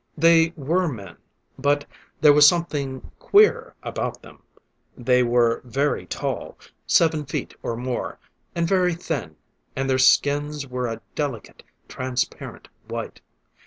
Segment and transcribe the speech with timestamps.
[0.17, 1.17] They were men
[1.59, 1.85] but
[2.21, 4.41] there was something queer about them.
[4.97, 8.17] They were very tall seven feet or more
[8.55, 9.35] and very thin;
[9.75, 13.21] and their skins were a delicate, transparent white.